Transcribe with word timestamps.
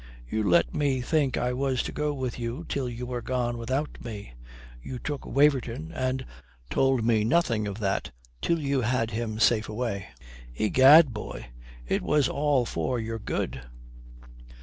You 0.27 0.41
let 0.41 0.73
me 0.73 0.99
think 0.99 1.37
I 1.37 1.53
was 1.53 1.83
to 1.83 1.91
go 1.91 2.11
with 2.11 2.39
you 2.39 2.65
till 2.67 2.89
you 2.89 3.05
were 3.05 3.21
gone 3.21 3.59
without 3.59 3.99
me. 4.03 4.33
You 4.81 4.97
took 4.97 5.27
Waverton 5.27 5.91
and 5.91 6.25
told 6.71 7.03
me 7.05 7.23
nothing 7.23 7.67
of 7.67 7.77
that 7.81 8.09
till 8.41 8.57
you 8.57 8.81
had 8.81 9.11
him 9.11 9.37
safe 9.37 9.69
away." 9.69 10.07
"Egad, 10.55 11.13
boy, 11.13 11.45
it 11.87 12.01
was 12.01 12.27
all 12.27 12.65
for 12.65 12.97
your 12.97 13.19
good." 13.19 13.61